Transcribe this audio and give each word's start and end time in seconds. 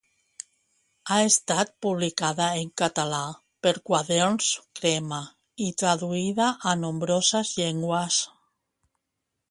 Ha 1.09 1.17
estat 1.31 1.73
publicada 1.85 2.47
en 2.63 2.71
català 2.83 3.21
per 3.67 3.75
Quaderns 3.91 4.49
Crema 4.81 5.23
i 5.69 5.71
traduïda 5.83 6.49
a 6.73 6.77
nombroses 6.85 7.57
llengües. 7.61 8.23